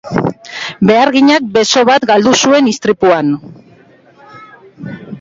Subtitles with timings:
[0.89, 3.33] Beharginak beso bat galdu zuen istripuan.